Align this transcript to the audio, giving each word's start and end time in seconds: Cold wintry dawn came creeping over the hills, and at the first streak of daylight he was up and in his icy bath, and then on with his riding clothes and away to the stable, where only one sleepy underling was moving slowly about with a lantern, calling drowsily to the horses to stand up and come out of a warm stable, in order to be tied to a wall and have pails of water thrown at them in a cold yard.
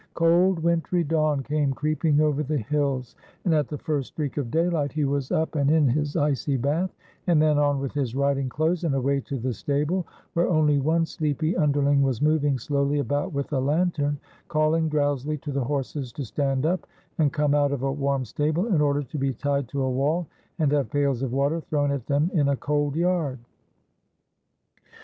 Cold 0.15 0.59
wintry 0.63 1.03
dawn 1.03 1.43
came 1.43 1.73
creeping 1.75 2.21
over 2.21 2.41
the 2.41 2.57
hills, 2.57 3.15
and 3.45 3.53
at 3.53 3.67
the 3.67 3.77
first 3.77 4.07
streak 4.07 4.35
of 4.37 4.49
daylight 4.49 4.91
he 4.91 5.05
was 5.05 5.31
up 5.31 5.53
and 5.53 5.69
in 5.69 5.87
his 5.87 6.15
icy 6.17 6.57
bath, 6.57 6.89
and 7.27 7.39
then 7.39 7.59
on 7.59 7.79
with 7.79 7.91
his 7.93 8.15
riding 8.15 8.49
clothes 8.49 8.83
and 8.83 8.95
away 8.95 9.19
to 9.21 9.37
the 9.37 9.53
stable, 9.53 10.07
where 10.33 10.49
only 10.49 10.79
one 10.79 11.05
sleepy 11.05 11.55
underling 11.55 12.01
was 12.01 12.19
moving 12.19 12.57
slowly 12.57 12.97
about 12.97 13.31
with 13.31 13.53
a 13.53 13.59
lantern, 13.59 14.17
calling 14.47 14.89
drowsily 14.89 15.37
to 15.37 15.51
the 15.51 15.63
horses 15.63 16.11
to 16.11 16.25
stand 16.25 16.65
up 16.65 16.87
and 17.19 17.31
come 17.31 17.53
out 17.53 17.71
of 17.71 17.83
a 17.83 17.91
warm 17.91 18.25
stable, 18.25 18.73
in 18.73 18.81
order 18.81 19.03
to 19.03 19.19
be 19.19 19.31
tied 19.35 19.67
to 19.67 19.83
a 19.83 19.91
wall 19.91 20.25
and 20.57 20.71
have 20.71 20.89
pails 20.89 21.21
of 21.21 21.31
water 21.31 21.61
thrown 21.61 21.91
at 21.91 22.07
them 22.07 22.31
in 22.33 22.47
a 22.47 22.55
cold 22.57 22.95
yard. 22.95 23.37